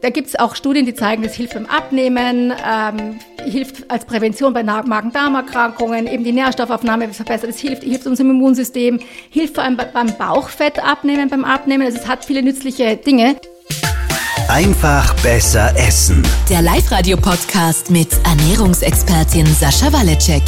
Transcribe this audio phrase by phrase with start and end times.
[0.00, 4.52] da gibt es auch Studien, die zeigen, das hilft beim Abnehmen, ähm, hilft als Prävention
[4.52, 9.00] bei Magen-Darm-Erkrankungen, eben die Nährstoffaufnahme verbessert, es hilft, hilft unserem Immunsystem,
[9.30, 11.84] hilft vor allem beim Bauchfett abnehmen, beim Abnehmen.
[11.84, 13.36] Also es hat viele nützliche Dinge.
[14.48, 16.22] Einfach besser essen.
[16.48, 20.42] Der Live-Radio-Podcast mit Ernährungsexpertin Sascha Waleczek.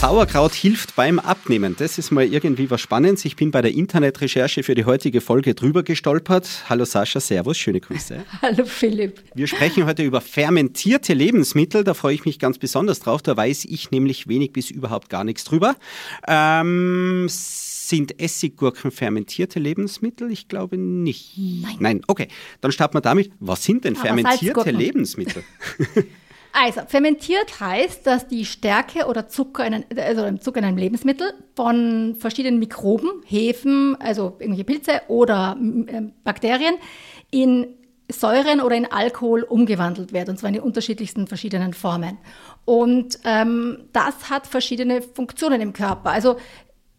[0.00, 1.74] Sauerkraut hilft beim Abnehmen.
[1.78, 3.24] Das ist mal irgendwie was Spannendes.
[3.24, 6.64] Ich bin bei der Internetrecherche für die heutige Folge drüber gestolpert.
[6.68, 8.22] Hallo Sascha, Servus, schöne Grüße.
[8.42, 9.22] Hallo Philipp.
[9.34, 11.82] Wir sprechen heute über fermentierte Lebensmittel.
[11.82, 13.22] Da freue ich mich ganz besonders drauf.
[13.22, 15.76] Da weiß ich nämlich wenig bis überhaupt gar nichts drüber.
[16.28, 20.30] Ähm, sind Essiggurken fermentierte Lebensmittel?
[20.30, 21.38] Ich glaube nicht.
[21.38, 21.76] Nein.
[21.78, 22.28] Nein, okay.
[22.60, 23.32] Dann starten wir damit.
[23.40, 25.42] Was sind denn fermentierte Lebensmittel?
[26.58, 32.16] Also, fermentiert heißt, dass die Stärke oder Zucker in, also Zucker in einem Lebensmittel von
[32.18, 36.76] verschiedenen Mikroben, Hefen, also irgendwelche Pilze oder äh, Bakterien
[37.30, 37.66] in
[38.10, 42.16] Säuren oder in Alkohol umgewandelt wird, und zwar in die unterschiedlichsten verschiedenen Formen.
[42.64, 46.10] Und ähm, das hat verschiedene Funktionen im Körper.
[46.10, 46.36] Also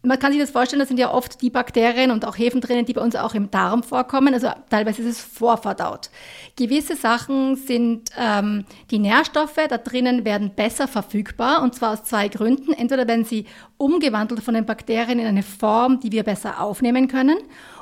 [0.08, 2.86] man kann sich das vorstellen, da sind ja oft die Bakterien und auch Hefen drinnen,
[2.86, 4.32] die bei uns auch im Darm vorkommen.
[4.32, 6.08] Also teilweise ist es vorverdaut.
[6.56, 12.28] Gewisse Sachen sind ähm, die Nährstoffe da drinnen werden besser verfügbar und zwar aus zwei
[12.28, 12.72] Gründen.
[12.72, 13.44] Entweder werden sie
[13.76, 17.36] umgewandelt von den Bakterien in eine Form, die wir besser aufnehmen können.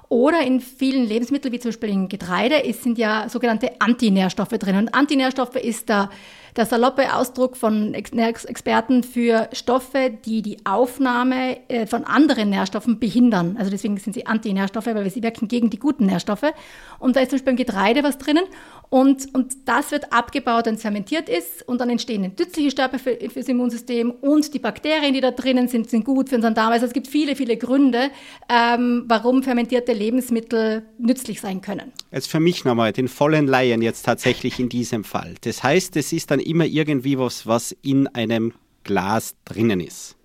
[0.08, 4.76] Oder in vielen Lebensmitteln, wie zum Beispiel in Getreide, sind ja sogenannte Antinährstoffe drin.
[4.76, 6.10] Und Antinährstoffe ist der
[6.56, 13.56] der saloppe Ausdruck von Experten für Stoffe, die die Aufnahme äh, von anderen Nährstoffen behindern.
[13.58, 16.52] Also deswegen sind sie Antinährstoffe, weil sie wirken gegen die guten Nährstoffe.
[16.98, 18.44] Und da ist zum Beispiel im Getreide was drinnen.
[18.88, 21.66] Und, und das wird abgebaut, wenn es fermentiert ist.
[21.68, 24.10] Und dann entstehen nützliche Stoffe für, für das Immunsystem.
[24.10, 26.72] Und die Bakterien, die da drinnen sind, sind gut für unseren Darm.
[26.72, 28.10] Also es gibt viele, viele Gründe,
[28.48, 31.92] ähm, warum fermentierte Lebensmittel nützlich sein können.
[32.12, 35.34] Jetzt für mich nochmal, den vollen Laien jetzt tatsächlich in diesem Fall.
[35.42, 38.52] Das heißt, es ist dann immer irgendwie was, was in einem
[38.84, 40.16] Glas drinnen ist?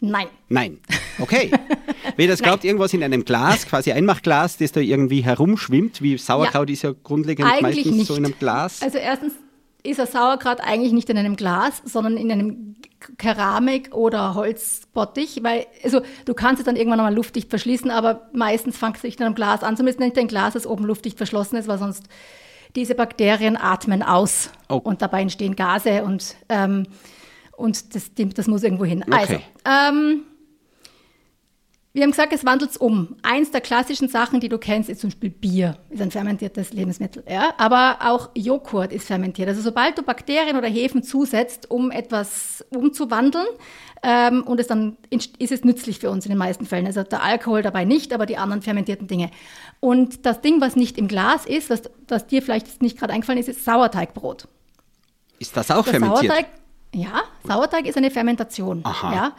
[0.00, 0.26] Nein.
[0.48, 0.78] Nein.
[1.18, 1.50] Okay.
[2.16, 6.68] Wer das glaubt, irgendwas in einem Glas, quasi Einmachglas, das da irgendwie herumschwimmt, wie Sauerkraut
[6.68, 8.06] ja, ist ja grundlegend meistens nicht.
[8.06, 8.82] so in einem Glas.
[8.82, 9.32] Also erstens
[9.82, 12.76] ist ein Sauerkraut eigentlich nicht in einem Glas, sondern in einem
[13.18, 18.76] Keramik- oder Holzbottich, weil also du kannst es dann irgendwann mal luftdicht verschließen, aber meistens
[18.76, 21.56] fängt es sich in einem Glas an, zumindest nicht ein Glas, das oben luftdicht verschlossen
[21.56, 22.04] ist, weil sonst
[22.76, 24.76] diese Bakterien atmen aus oh.
[24.76, 26.86] und dabei entstehen Gase und, ähm,
[27.56, 29.02] und das, das muss irgendwo hin.
[29.02, 29.16] Okay.
[29.18, 30.22] Also, ähm,
[31.96, 33.16] wir haben gesagt, es wandelt es um.
[33.22, 37.24] Eins der klassischen Sachen, die du kennst, ist zum Beispiel Bier, ist ein fermentiertes Lebensmittel.
[37.26, 37.54] Ja?
[37.56, 39.48] Aber auch Joghurt ist fermentiert.
[39.48, 43.46] Also sobald du Bakterien oder Hefen zusetzt, um etwas umzuwandeln,
[44.02, 46.84] ähm, und es dann ist es nützlich für uns in den meisten Fällen.
[46.84, 49.30] Also der Alkohol dabei nicht, aber die anderen fermentierten Dinge.
[49.80, 53.40] Und das Ding, was nicht im Glas ist, was, was dir vielleicht nicht gerade eingefallen
[53.40, 54.48] ist, ist Sauerteigbrot.
[55.38, 56.30] Ist das auch das fermentiert?
[56.30, 56.46] Sauerteig,
[56.94, 58.82] ja, Sauerteig ist eine Fermentation.
[58.84, 59.14] Aha.
[59.14, 59.32] Ja.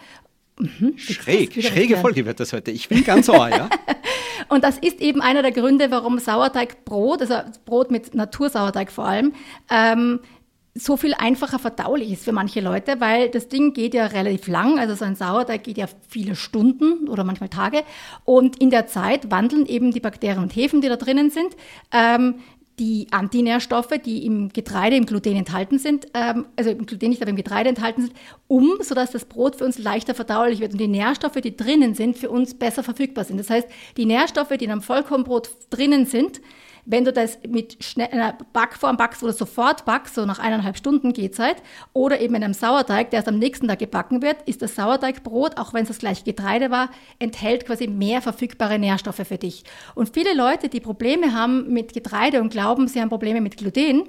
[0.60, 2.72] Mhm, Schräg, schräge Folge wird das heute.
[2.72, 3.70] Ich bin ganz ohr, ja.
[4.50, 7.36] und das ist eben einer der Gründe, warum Sauerteigbrot, also
[7.66, 9.34] Brot mit Natursauerteig vor allem,
[9.70, 10.20] ähm,
[10.80, 14.80] so viel einfacher verdaulich ist für manche Leute, weil das Ding geht ja relativ lang,
[14.80, 17.84] also so ein Sauerteig geht ja viele Stunden oder manchmal Tage
[18.26, 21.56] und in der Zeit wandeln eben die Bakterien und Hefen, die da drinnen sind,
[21.92, 22.36] ähm,
[22.80, 27.32] die Antinährstoffe, die im Getreide, im Gluten enthalten sind, ähm, also im Gluten nicht, aber
[27.32, 28.14] im Getreide enthalten sind,
[28.48, 32.18] um, sodass das Brot für uns leichter verdaulich wird und die Nährstoffe, die drinnen sind,
[32.18, 33.40] für uns besser verfügbar sind.
[33.40, 33.68] Das heißt,
[33.98, 36.40] die Nährstoffe, die in einem Vollkornbrot drinnen sind,
[36.90, 41.58] wenn du das mit einer Backform backst, du sofort backst, so nach eineinhalb Stunden Gehzeit,
[41.92, 45.58] oder eben in einem Sauerteig, der erst am nächsten Tag gebacken wird, ist das Sauerteigbrot,
[45.58, 46.90] auch wenn es das gleiche Getreide war,
[47.20, 49.66] enthält quasi mehr verfügbare Nährstoffe für dich.
[49.96, 54.04] Und viele Leute, die Probleme haben mit Getreide und glauben, sie haben Probleme mit Gluten,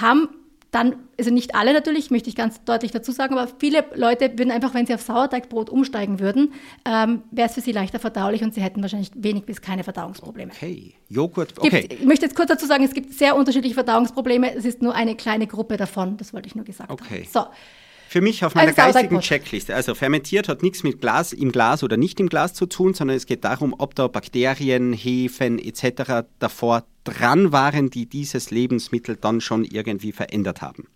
[0.00, 0.28] haben
[0.72, 4.50] dann, also nicht alle natürlich, möchte ich ganz deutlich dazu sagen, aber viele Leute würden
[4.50, 6.54] einfach, wenn sie auf Sauerteigbrot umsteigen würden,
[6.86, 10.50] ähm, wäre es für sie leichter verdaulich und sie hätten wahrscheinlich wenig bis keine Verdauungsprobleme.
[10.50, 11.82] Okay, Joghurt, okay.
[11.82, 14.94] Gibt, ich möchte jetzt kurz dazu sagen, es gibt sehr unterschiedliche Verdauungsprobleme, es ist nur
[14.94, 17.24] eine kleine Gruppe davon, das wollte ich nur gesagt okay.
[17.24, 17.28] haben.
[17.30, 17.46] So.
[18.12, 19.74] Für mich auf meiner also geistigen Checkliste.
[19.74, 23.16] Also fermentiert hat nichts mit Glas im Glas oder nicht im Glas zu tun, sondern
[23.16, 26.26] es geht darum, ob da Bakterien, Hefen etc.
[26.38, 30.88] davor dran waren, die dieses Lebensmittel dann schon irgendwie verändert haben.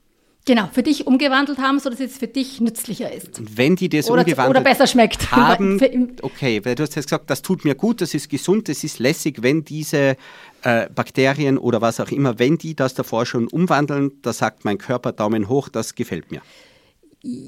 [0.45, 3.39] Genau, für dich umgewandelt haben, sodass es für dich nützlicher ist.
[3.39, 5.31] Und wenn die das oder, umgewandelt oder besser schmeckt.
[5.33, 5.81] haben,
[6.21, 8.99] okay, weil du hast jetzt gesagt, das tut mir gut, das ist gesund, das ist
[8.99, 10.19] lässig, wenn diese
[10.65, 14.77] äh, Bakterien oder was auch immer, wenn die das davor schon umwandeln, da sagt mein
[14.77, 16.43] Körper Daumen hoch, das gefällt mir.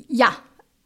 [0.08, 0.36] Ja,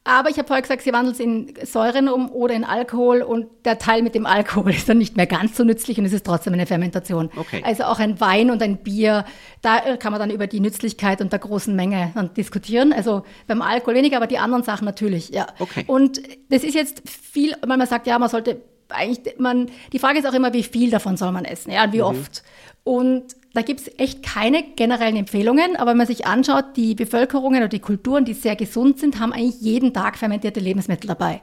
[0.04, 3.46] Aber ich habe vorher gesagt, sie wandelt es in Säuren um oder in Alkohol und
[3.64, 6.26] der Teil mit dem Alkohol ist dann nicht mehr ganz so nützlich und es ist
[6.26, 7.30] trotzdem eine Fermentation.
[7.36, 7.62] Okay.
[7.64, 9.24] Also auch ein Wein und ein Bier,
[9.60, 12.92] da kann man dann über die Nützlichkeit und der großen Menge dann diskutieren.
[12.92, 15.46] Also beim Alkohol weniger, aber die anderen Sachen natürlich, ja.
[15.60, 15.84] Okay.
[15.86, 20.18] Und das ist jetzt viel, weil man sagt, ja, man sollte eigentlich, man, die Frage
[20.18, 22.04] ist auch immer, wie viel davon soll man essen, ja, und wie mhm.
[22.04, 22.42] oft.
[22.84, 27.58] Und da gibt es echt keine generellen Empfehlungen, aber wenn man sich anschaut, die Bevölkerungen
[27.58, 31.42] oder die Kulturen, die sehr gesund sind, haben eigentlich jeden Tag fermentierte Lebensmittel dabei.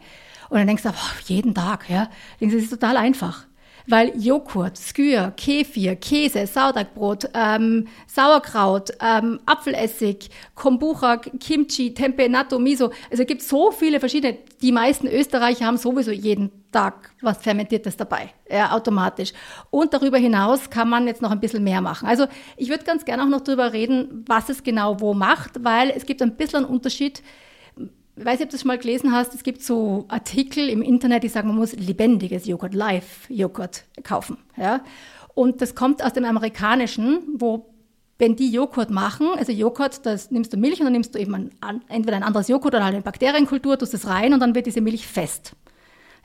[0.50, 2.10] Und dann denkst du, boah, jeden Tag, ja.
[2.42, 3.49] Denkst das ist total einfach
[3.88, 12.92] weil Joghurt, Skür, Kefir, Käse, Sauerteigbrot, ähm, Sauerkraut, ähm, Apfelessig, Kombucha, Kimchi, Tempe, Natto, Miso,
[13.10, 14.38] also es gibt so viele verschiedene.
[14.62, 19.34] Die meisten Österreicher haben sowieso jeden Tag was Fermentiertes dabei, ja, automatisch.
[19.72, 22.08] Und darüber hinaus kann man jetzt noch ein bisschen mehr machen.
[22.08, 22.28] Also
[22.58, 26.06] ich würde ganz gerne auch noch darüber reden, was es genau wo macht, weil es
[26.06, 27.24] gibt ein bisschen einen Unterschied
[28.20, 30.82] ich weiß nicht, ob du das schon mal gelesen hast, es gibt so Artikel im
[30.82, 34.38] Internet, die sagen, man muss lebendiges Joghurt, Live-Joghurt kaufen.
[34.58, 34.82] Ja?
[35.36, 37.74] Und das kommt aus dem Amerikanischen, wo
[38.18, 41.34] wenn die Joghurt machen, also Joghurt, das nimmst du Milch und dann nimmst du eben
[41.62, 44.66] ein, entweder ein anderes Joghurt oder halt eine Bakterienkultur, tust es rein und dann wird
[44.66, 45.54] diese Milch fest.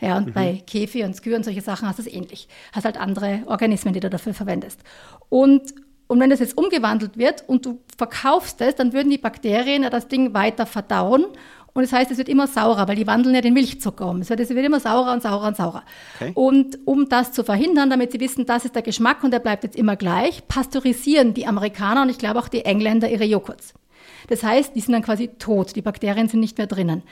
[0.01, 0.33] Ja, und mhm.
[0.33, 2.49] bei Kefir und Skür und solche Sachen hast du es ähnlich.
[2.73, 4.81] Hast halt andere Organismen, die du dafür verwendest.
[5.29, 5.73] Und,
[6.09, 10.09] und wenn das jetzt umgewandelt wird und du verkaufst es, dann würden die Bakterien das
[10.09, 11.27] Ding weiter verdauen
[11.75, 14.21] und das heißt, es wird immer saurer, weil die wandeln ja den Milchzucker um.
[14.21, 15.83] Es wird, es wird immer saurer und saurer und saurer.
[16.15, 16.31] Okay.
[16.35, 19.65] Und um das zu verhindern, damit sie wissen, das ist der Geschmack und der bleibt
[19.65, 23.75] jetzt immer gleich, pasteurisieren die Amerikaner und ich glaube auch die Engländer ihre Joghurts.
[24.29, 27.03] Das heißt, die sind dann quasi tot, die Bakterien sind nicht mehr drinnen.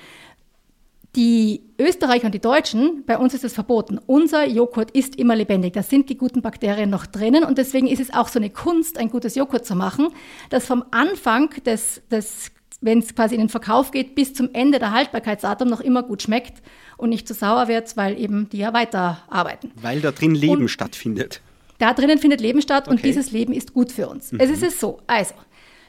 [1.17, 3.99] Die Österreicher und die Deutschen, bei uns ist es verboten.
[4.07, 5.75] Unser Joghurt ist immer lebendig.
[5.75, 8.97] Da sind die guten Bakterien noch drinnen und deswegen ist es auch so eine Kunst,
[8.97, 10.09] ein gutes Joghurt zu machen,
[10.51, 14.79] das vom Anfang des, des wenn es quasi in den Verkauf geht, bis zum Ende
[14.79, 16.63] der Haltbarkeitsdatum noch immer gut schmeckt
[16.99, 19.73] und nicht zu sauer wird, weil eben die ja weiterarbeiten.
[19.77, 21.41] Weil da drin Leben und stattfindet.
[21.79, 22.97] Da drinnen findet Leben statt okay.
[22.97, 24.33] und dieses Leben ist gut für uns.
[24.33, 24.41] Mhm.
[24.41, 25.01] Es ist es so.
[25.07, 25.35] Also,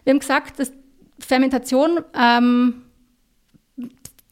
[0.03, 0.71] wir haben gesagt, dass
[1.19, 2.83] Fermentation ähm,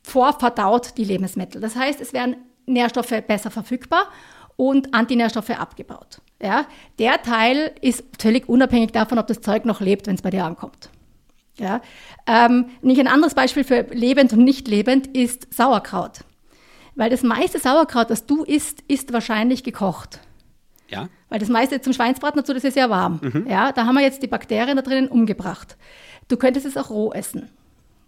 [0.04, 1.62] vorverdaut die Lebensmittel.
[1.62, 2.36] Das heißt, es werden
[2.66, 4.08] Nährstoffe besser verfügbar
[4.56, 6.22] und Antinährstoffe abgebaut.
[6.42, 6.66] Ja?
[7.00, 10.46] Der Teil ist völlig unabhängig davon, ob das Zeug noch lebt, wenn es bei dir
[10.46, 10.91] ankommt.
[11.58, 11.82] Ja?
[12.28, 16.22] Ähm, nicht ein anderes Beispiel für lebend und nicht lebend ist Sauerkraut.
[16.96, 20.20] Weil das meiste Sauerkraut, das du isst, ist wahrscheinlich gekocht.
[20.90, 21.08] Ja.
[21.30, 23.20] Weil das meiste zum Schweinsbraten dazu, das ist ja warm.
[23.22, 23.48] Mhm.
[23.50, 25.78] Ja, da haben wir jetzt die Bakterien da drinnen umgebracht.
[26.28, 27.50] Du könntest es auch roh essen.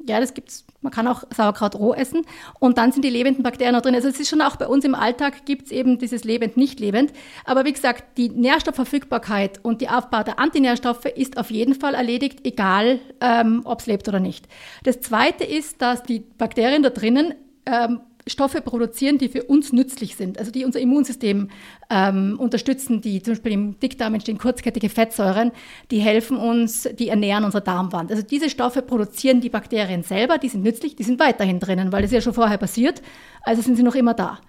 [0.06, 0.66] Ja, das gibt's.
[0.82, 2.26] Man kann auch Sauerkraut roh essen
[2.60, 3.96] und dann sind die lebenden Bakterien noch drin.
[3.96, 7.14] Also es ist schon auch bei uns im Alltag gibt's eben dieses lebend, nicht lebend.
[7.46, 12.46] Aber wie gesagt, die Nährstoffverfügbarkeit und die Aufbau der Antinährstoffe ist auf jeden Fall erledigt,
[12.46, 14.48] egal ähm, ob es lebt oder nicht.
[14.84, 17.34] Das Zweite ist, dass die Bakterien da drinnen
[17.66, 21.50] ähm, Stoffe produzieren, die für uns nützlich sind, also die unser Immunsystem
[21.90, 25.52] ähm, unterstützen, die zum Beispiel im Dickdarm entstehen kurzkettige Fettsäuren,
[25.92, 28.12] die helfen uns, die ernähren unsere Darmwand.
[28.12, 32.02] Also diese Stoffe produzieren die Bakterien selber, die sind nützlich, die sind weiterhin drinnen, weil
[32.02, 33.02] das ja schon vorher passiert,
[33.42, 34.40] also sind sie noch immer da.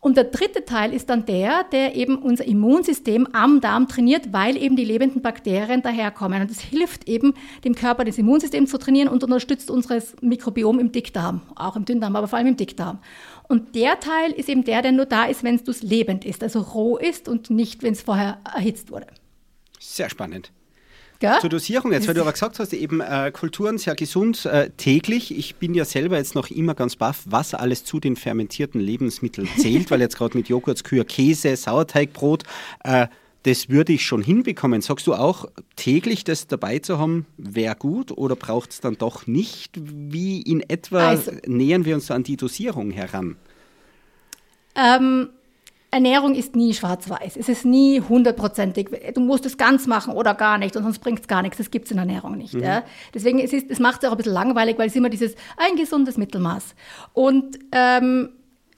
[0.00, 4.56] Und der dritte Teil ist dann der, der eben unser Immunsystem am Darm trainiert, weil
[4.56, 6.40] eben die lebenden Bakterien daherkommen.
[6.40, 7.34] Und es hilft eben
[7.64, 12.14] dem Körper, das Immunsystem zu trainieren und unterstützt unseres Mikrobiom im Dickdarm, auch im Dünndarm,
[12.14, 13.00] aber vor allem im Dickdarm.
[13.48, 16.60] Und der Teil ist eben der, der nur da ist, wenn es lebend ist, also
[16.60, 19.08] roh ist und nicht, wenn es vorher erhitzt wurde.
[19.80, 20.52] Sehr spannend.
[21.20, 21.40] Gell?
[21.40, 25.36] Zur Dosierung jetzt, weil du aber gesagt hast, eben äh, Kulturen sehr gesund äh, täglich.
[25.36, 29.48] Ich bin ja selber jetzt noch immer ganz baff, was alles zu den fermentierten Lebensmitteln
[29.58, 32.44] zählt, weil jetzt gerade mit Joghurt, Kühe, Käse, Sauerteigbrot,
[32.84, 33.08] äh,
[33.42, 34.80] das würde ich schon hinbekommen.
[34.80, 39.26] Sagst du auch, täglich das dabei zu haben, wäre gut oder braucht es dann doch
[39.26, 39.72] nicht?
[39.76, 43.36] Wie in etwa also, nähern wir uns an die Dosierung heran?
[44.76, 45.30] Ähm,
[45.90, 47.36] Ernährung ist nie schwarz-weiß.
[47.36, 48.88] Es ist nie hundertprozentig.
[49.14, 51.56] Du musst es ganz machen oder gar nicht, und sonst bringt es gar nichts.
[51.56, 52.54] Das gibt es in Ernährung nicht.
[52.54, 52.62] Mhm.
[52.62, 52.82] Ja.
[53.14, 55.76] Deswegen es ist es macht es auch ein bisschen langweilig, weil es immer dieses ein
[55.76, 56.74] gesundes Mittelmaß.
[57.14, 58.30] Und ähm,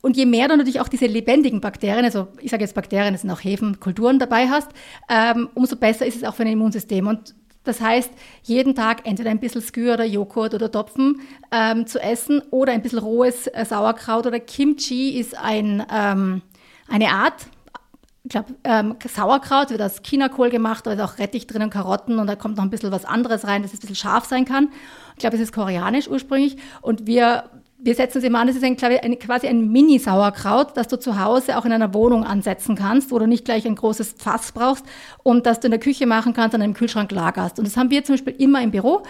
[0.02, 3.22] und je mehr du natürlich auch diese lebendigen Bakterien, also ich sage jetzt Bakterien, das
[3.22, 4.70] sind auch Hefen, Kulturen dabei hast,
[5.10, 7.06] ähm, umso besser ist es auch für dein Immunsystem.
[7.06, 8.10] Und das heißt,
[8.44, 11.20] jeden Tag entweder ein bisschen Skür oder Joghurt oder Topfen
[11.52, 16.40] ähm, zu essen oder ein bisschen rohes äh, Sauerkraut oder Kimchi ist ein ähm,
[16.90, 17.46] eine Art,
[18.24, 22.18] ich glaube, ähm, Sauerkraut wird aus Chinakohl gemacht, da ist auch Rettich drin und Karotten
[22.18, 24.44] und da kommt noch ein bisschen was anderes rein, dass es ein bisschen scharf sein
[24.44, 24.68] kann.
[25.14, 27.44] Ich glaube, es ist koreanisch ursprünglich und wir
[27.82, 31.56] wir setzen es immer an, das ist ein, quasi ein Mini-Sauerkraut, das du zu Hause
[31.56, 34.84] auch in einer Wohnung ansetzen kannst, wo du nicht gleich ein großes Fass brauchst
[35.22, 37.58] und das du in der Küche machen kannst und im Kühlschrank lagerst.
[37.58, 39.02] Und das haben wir zum Beispiel immer im Büro.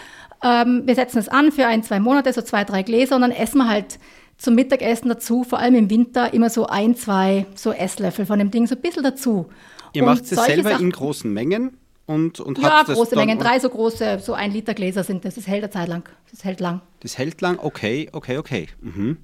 [0.42, 3.32] Ähm, wir setzen es an für ein, zwei Monate, so zwei, drei Gläser und dann
[3.32, 3.98] essen wir halt
[4.40, 8.50] zum Mittagessen dazu, vor allem im Winter, immer so ein, zwei so Esslöffel von dem
[8.50, 9.50] Ding, so ein bisschen dazu.
[9.92, 11.76] Ihr macht es selber Sachen, in großen Mengen?
[12.06, 15.34] Und, und ja, große Mengen, drei so große, so ein Liter Gläser sind das.
[15.34, 16.08] Das hält eine Zeit lang.
[16.30, 16.80] Das hält lang.
[17.00, 18.68] Das hält lang, okay, okay, okay.
[18.80, 19.18] Mhm.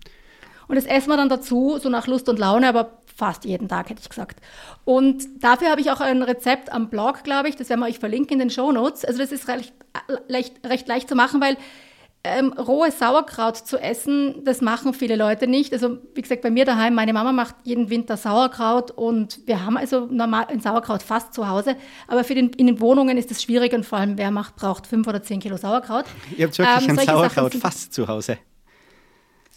[0.68, 3.88] Und das essen wir dann dazu, so nach Lust und Laune, aber fast jeden Tag,
[3.88, 4.40] hätte ich gesagt.
[4.84, 7.98] Und dafür habe ich auch ein Rezept am Blog, glaube ich, das werden wir euch
[7.98, 9.04] verlinken in den Show Notes.
[9.04, 9.72] Also das ist recht,
[10.28, 11.56] recht, recht leicht zu machen, weil
[12.26, 15.72] ähm, rohes Sauerkraut zu essen, das machen viele Leute nicht.
[15.72, 19.76] Also wie gesagt, bei mir daheim, meine Mama macht jeden Winter Sauerkraut und wir haben
[19.76, 21.76] also normal ein Sauerkraut fast zu Hause.
[22.08, 24.86] Aber für den, in den Wohnungen ist es schwierig und vor allem wer macht, braucht
[24.86, 26.04] fünf oder zehn Kilo Sauerkraut.
[26.36, 28.38] Ihr habt wirklich ähm, ein Sauerkraut fast zu Hause.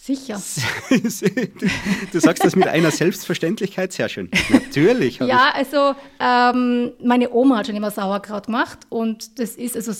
[0.01, 0.41] Sicher.
[2.13, 4.31] du sagst das mit einer Selbstverständlichkeit, sehr schön.
[4.49, 5.19] Natürlich.
[5.19, 9.91] ja, also ähm, meine Oma hat schon immer Sauerkraut gemacht und das ist also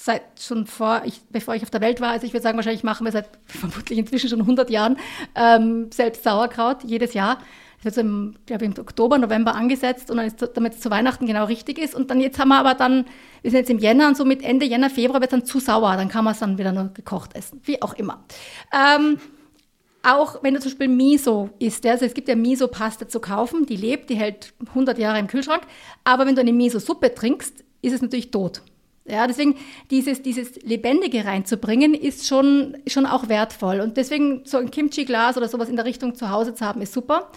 [0.00, 2.84] seit schon vor, ich, bevor ich auf der Welt war, also ich würde sagen, wahrscheinlich
[2.84, 4.96] machen wir seit vermutlich inzwischen schon 100 Jahren
[5.34, 7.38] ähm, selbst Sauerkraut jedes Jahr.
[7.78, 10.80] Das wird so im, glaube ich, im Oktober, November angesetzt und dann ist, damit es
[10.80, 11.94] zu Weihnachten genau richtig ist.
[11.96, 13.06] Und dann jetzt haben wir aber dann,
[13.42, 15.58] wir sind jetzt im Jänner und so mit Ende Jänner, Februar wird es dann zu
[15.58, 18.24] sauer, dann kann man es dann wieder nur gekocht essen, wie auch immer.
[18.72, 19.18] Ähm,
[20.04, 23.76] auch wenn du zum Beispiel Miso isst, also es gibt ja Miso-Paste zu kaufen, die
[23.76, 25.62] lebt, die hält 100 Jahre im Kühlschrank,
[26.04, 28.62] aber wenn du eine Miso-Suppe trinkst, ist es natürlich tot.
[29.10, 29.56] Ja, deswegen
[29.90, 33.80] dieses, dieses Lebendige reinzubringen, ist schon, schon auch wertvoll.
[33.80, 36.92] Und deswegen so ein Kimchi-Glas oder sowas in der Richtung zu Hause zu haben, ist
[36.92, 37.30] super.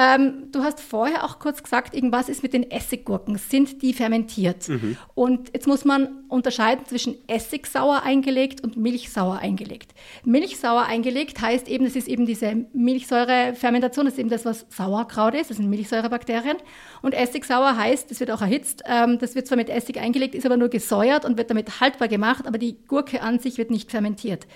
[0.00, 3.36] Ähm, du hast vorher auch kurz gesagt, irgendwas ist mit den Essiggurken.
[3.36, 4.68] Sind die fermentiert?
[4.68, 4.96] Mhm.
[5.16, 9.94] Und jetzt muss man unterscheiden zwischen Essigsauer eingelegt und Milchsauer eingelegt.
[10.24, 15.34] Milchsauer eingelegt heißt eben, das ist eben diese Milchsäurefermentation, das ist eben das, was Sauerkraut
[15.34, 16.58] ist, das sind Milchsäurebakterien.
[17.02, 20.46] Und Essigsauer heißt, das wird auch erhitzt, ähm, das wird zwar mit Essig eingelegt, ist
[20.46, 23.90] aber nur gesäuert und wird damit haltbar gemacht, aber die Gurke an sich wird nicht
[23.90, 24.46] fermentiert.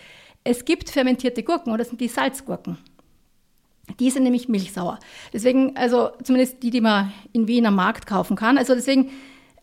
[0.45, 2.79] Es gibt fermentierte Gurken und das sind die Salzgurken.
[3.99, 4.99] Die sind nämlich milchsauer.
[5.33, 8.57] Deswegen, also zumindest die, die man in Wien am Markt kaufen kann.
[8.57, 9.11] Also deswegen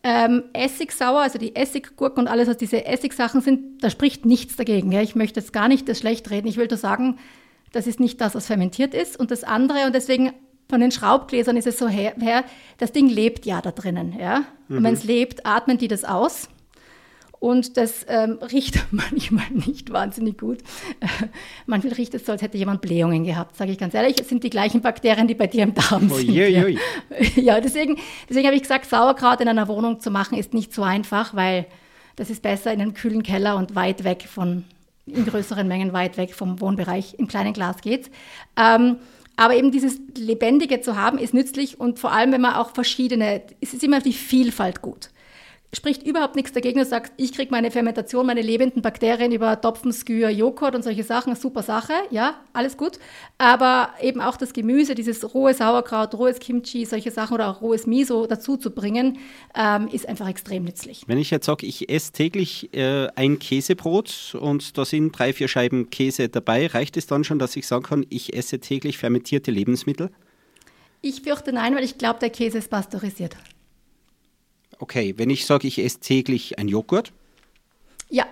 [0.02, 4.92] ähm, Essigsauer, also die Essiggurken und alles, was diese Essigsachen sind, da spricht nichts dagegen.
[4.92, 5.00] Ja.
[5.02, 6.48] Ich möchte jetzt gar nicht das schlecht reden.
[6.48, 7.18] Ich will nur sagen,
[7.72, 9.18] das ist nicht das, was fermentiert ist.
[9.18, 10.32] Und das andere, und deswegen
[10.68, 12.44] von den Schraubgläsern ist es so her, her
[12.78, 14.14] das Ding lebt ja da drinnen.
[14.18, 14.44] Ja?
[14.68, 14.84] Und mhm.
[14.84, 16.48] wenn es lebt, atmen die das aus.
[17.40, 20.58] Und das ähm, riecht manchmal nicht wahnsinnig gut.
[21.00, 21.06] Äh,
[21.66, 24.20] manchmal riecht es so, als hätte jemand Blähungen gehabt, sage ich ganz ehrlich.
[24.20, 26.28] Es sind die gleichen Bakterien, die bei dir im Darm sind.
[26.28, 26.66] Ui, ja,
[27.36, 27.96] ja deswegen,
[28.28, 31.66] deswegen habe ich gesagt, Sauerkraut in einer Wohnung zu machen, ist nicht so einfach, weil
[32.14, 34.64] das ist besser in einem kühlen Keller und weit weg von,
[35.06, 37.14] in größeren Mengen weit weg vom Wohnbereich.
[37.18, 38.10] Im kleinen Glas geht's.
[38.56, 38.96] Ähm,
[39.36, 43.40] aber eben dieses Lebendige zu haben, ist nützlich und vor allem, wenn man auch verschiedene,
[43.62, 45.08] es ist immer die Vielfalt gut
[45.72, 46.78] spricht überhaupt nichts dagegen.
[46.78, 51.04] Du sagst, ich kriege meine Fermentation, meine lebenden Bakterien über Topfen, Skür, Joghurt und solche
[51.04, 51.36] Sachen.
[51.36, 52.98] Super Sache, ja, alles gut.
[53.38, 57.86] Aber eben auch das Gemüse, dieses rohe Sauerkraut, rohes Kimchi, solche Sachen oder auch rohes
[57.86, 59.18] Miso dazu zu bringen,
[59.54, 61.04] ähm, ist einfach extrem nützlich.
[61.06, 65.48] Wenn ich jetzt sage, ich esse täglich äh, ein Käsebrot und da sind drei, vier
[65.48, 69.50] Scheiben Käse dabei, reicht es dann schon, dass ich sagen kann, ich esse täglich fermentierte
[69.50, 70.10] Lebensmittel?
[71.02, 73.36] Ich fürchte nein, weil ich glaube, der Käse ist pasteurisiert
[74.80, 77.12] okay, wenn ich sage, ich esse täglich ein Joghurt,
[78.08, 78.24] ja.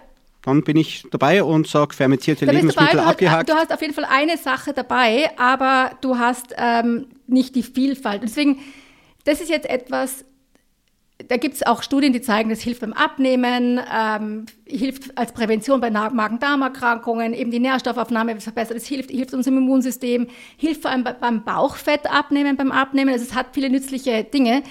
[0.43, 3.49] dann bin ich dabei und sage fermentierte da Lebensmittel dabei, abgehakt.
[3.49, 7.55] Du hast, du hast auf jeden Fall eine Sache dabei, aber du hast ähm, nicht
[7.55, 8.23] die Vielfalt.
[8.23, 8.59] Deswegen,
[9.25, 10.25] das ist jetzt etwas,
[11.26, 15.81] da gibt es auch Studien, die zeigen, das hilft beim Abnehmen, ähm, hilft als Prävention
[15.81, 21.45] bei Magen-Darm-Erkrankungen, eben die Nährstoffaufnahme verbessert, es hilft, hilft unserem Immunsystem, hilft vor allem beim
[21.45, 23.12] Bauchfett abnehmen, beim Abnehmen.
[23.12, 24.62] Also es hat viele nützliche Dinge.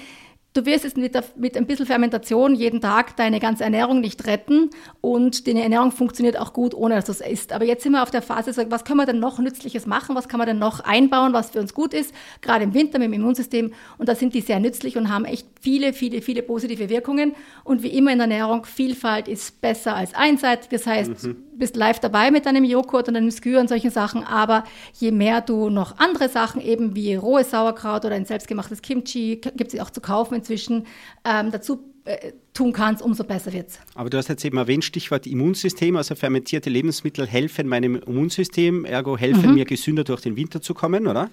[0.58, 4.26] Du wirst es mit, der, mit ein bisschen Fermentation jeden Tag deine ganze Ernährung nicht
[4.26, 7.52] retten und deine Ernährung funktioniert auch gut, ohne dass du es isst.
[7.52, 10.16] Aber jetzt sind wir auf der Phase, was können wir denn noch Nützliches machen?
[10.16, 12.12] Was kann man denn noch einbauen, was für uns gut ist?
[12.40, 13.72] Gerade im Winter mit dem Immunsystem.
[13.98, 17.36] Und da sind die sehr nützlich und haben echt viele, viele, viele positive Wirkungen.
[17.62, 20.70] Und wie immer in der Ernährung, Vielfalt ist besser als einseitig.
[20.70, 24.24] Das heißt, mhm bist live dabei mit deinem Joghurt und deinem Skür und solchen Sachen,
[24.24, 29.40] aber je mehr du noch andere Sachen, eben wie rohes Sauerkraut oder ein selbstgemachtes Kimchi,
[29.56, 30.86] gibt es auch zu kaufen inzwischen,
[31.24, 33.80] ähm, dazu äh, tun kannst, umso besser wird es.
[33.94, 39.18] Aber du hast jetzt eben erwähnt, Stichwort Immunsystem, also fermentierte Lebensmittel helfen meinem Immunsystem, ergo
[39.18, 39.54] helfen mhm.
[39.54, 41.30] mir gesünder durch den Winter zu kommen, oder?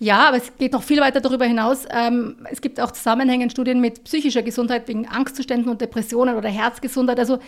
[0.00, 1.84] Ja, aber es geht noch viel weiter darüber hinaus.
[1.90, 6.48] Ähm, es gibt auch Zusammenhänge in Studien mit psychischer Gesundheit wegen Angstzuständen und Depressionen oder
[6.48, 7.18] Herzgesundheit.
[7.18, 7.40] Also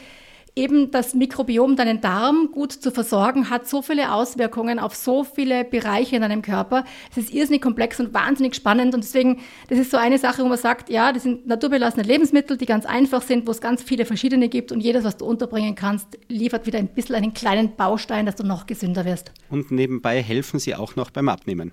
[0.61, 5.65] eben das Mikrobiom, deinen Darm gut zu versorgen, hat so viele Auswirkungen auf so viele
[5.65, 6.85] Bereiche in deinem Körper.
[7.11, 10.49] Es ist irrsinnig komplex und wahnsinnig spannend und deswegen, das ist so eine Sache, wo
[10.49, 14.05] man sagt, ja, das sind naturbelassene Lebensmittel, die ganz einfach sind, wo es ganz viele
[14.05, 18.27] verschiedene gibt und jedes, was du unterbringen kannst, liefert wieder ein bisschen einen kleinen Baustein,
[18.27, 19.33] dass du noch gesünder wirst.
[19.49, 21.73] Und nebenbei helfen sie auch noch beim Abnehmen.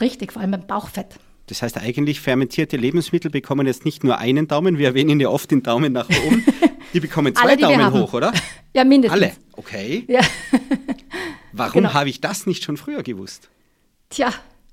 [0.00, 1.18] Richtig, vor allem beim Bauchfett.
[1.48, 5.50] Das heißt eigentlich, fermentierte Lebensmittel bekommen jetzt nicht nur einen Daumen, wir erwähnen ja oft
[5.50, 6.44] den Daumen nach oben,
[6.92, 8.32] die bekommen zwei Alle, die Daumen hoch, oder?
[8.74, 9.20] Ja, mindestens.
[9.20, 10.04] Alle, okay.
[10.08, 10.20] Ja.
[11.52, 11.94] Warum genau.
[11.94, 13.48] habe ich das nicht schon früher gewusst?
[14.10, 14.32] Tja,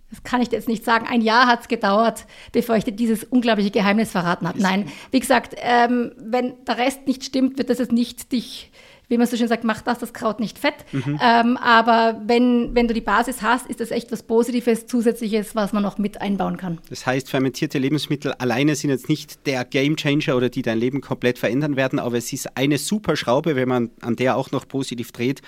[0.10, 1.08] das kann ich dir jetzt nicht sagen.
[1.08, 4.62] Ein Jahr hat es gedauert, bevor ich dir dieses unglaubliche Geheimnis verraten habe.
[4.62, 8.72] Nein, wie gesagt, ähm, wenn der Rest nicht stimmt, wird das jetzt nicht dich
[9.07, 10.75] wie man so schön sagt, macht das das Kraut nicht fett.
[10.91, 11.19] Mhm.
[11.21, 15.74] Ähm, aber wenn, wenn du die Basis hast, ist das echt was Positives, Zusätzliches, was
[15.74, 16.79] man noch mit einbauen kann.
[16.89, 21.39] Das heißt, fermentierte Lebensmittel alleine sind jetzt nicht der Gamechanger oder die dein Leben komplett
[21.39, 25.12] verändern werden, aber es ist eine super Schraube, wenn man an der auch noch positiv
[25.12, 25.41] dreht,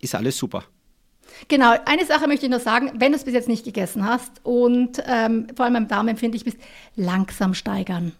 [0.00, 0.64] ist alles super.
[1.48, 4.40] Genau, eine Sache möchte ich noch sagen, wenn du es bis jetzt nicht gegessen hast
[4.42, 6.56] und ähm, vor allem beim Darm empfindlich bist,
[6.96, 8.12] langsam steigern.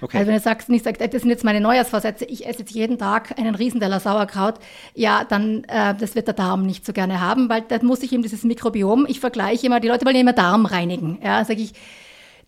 [0.00, 0.18] Okay.
[0.18, 2.98] Also wenn du sagst, nicht sagst, das sind jetzt meine Neujahrsvorsätze, ich esse jetzt jeden
[2.98, 4.54] Tag einen Riesenteller Sauerkraut,
[4.94, 8.12] ja, dann äh, das wird der Darm nicht so gerne haben, weil da muss ich
[8.12, 11.18] eben dieses Mikrobiom, ich vergleiche immer, die Leute wollen ja immer Darm reinigen.
[11.22, 11.72] Ja, sage ich,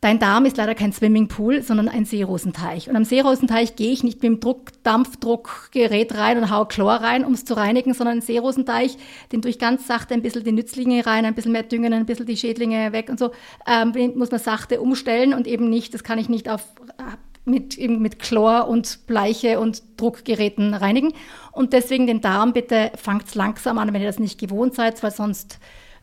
[0.02, 2.88] dein Darm ist leider kein Swimmingpool, sondern ein Seerosenteich.
[2.88, 7.25] Und am Seerosenteich gehe ich nicht mit dem Druck, Dampfdruckgerät rein und hau Chlor rein,
[7.25, 8.99] um es zu reinigen, sondern ein Seerosenteich,
[9.30, 12.26] den durch ganz sachte ein bisschen die Nützlinge rein, ein bisschen mehr düngen, ein bisschen
[12.26, 13.30] die Schädlinge weg und so,
[13.66, 16.64] ähm, muss man sachte umstellen und eben nicht, das kann ich nicht auf
[17.44, 21.12] mit, mit Chlor und Bleiche und Druckgeräten reinigen.
[21.52, 25.11] Und deswegen den Darm bitte fangt langsam an, wenn ihr das nicht gewohnt seid, weil
[25.11, 25.58] sonst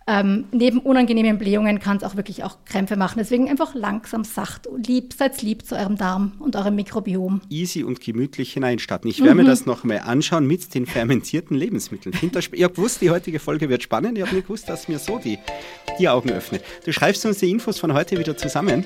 [0.09, 3.19] ähm, neben unangenehmen Blähungen kann es auch wirklich auch Krämpfe machen.
[3.19, 7.41] Deswegen einfach langsam, sacht und lieb, seid lieb zu eurem Darm und eurem Mikrobiom.
[7.49, 9.07] Easy und gemütlich hineinstarten.
[9.07, 9.41] Ich werde mhm.
[9.41, 12.15] mir das noch mal anschauen mit den fermentierten Lebensmitteln.
[12.21, 14.17] Ich habe gewusst, die heutige Folge wird spannend.
[14.17, 15.37] Ich habe nicht gewusst, dass mir so die,
[15.99, 16.63] die Augen öffnet.
[16.85, 18.85] Du schreibst uns die Infos von heute wieder zusammen.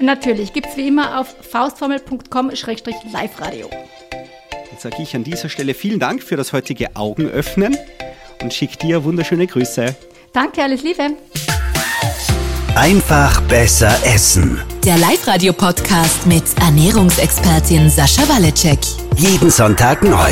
[0.00, 3.70] Natürlich, gibt es wie immer auf faustformel.com-live-radio.
[4.70, 7.76] Jetzt sage ich an dieser Stelle vielen Dank für das heutige Augenöffnen
[8.42, 9.94] und schicke dir wunderschöne Grüße.
[10.32, 11.10] Danke, alles Liebe.
[12.74, 14.60] Einfach besser essen.
[14.84, 18.78] Der Live-Radio-Podcast mit Ernährungsexpertin Sascha Waleczek.
[19.16, 20.30] Jeden Sonntag neu.